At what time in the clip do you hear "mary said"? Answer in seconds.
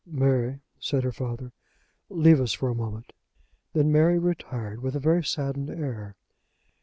0.11-1.03